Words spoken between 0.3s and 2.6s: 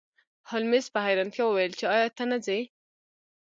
هولمز په حیرانتیا وویل چې ایا ته نه ځې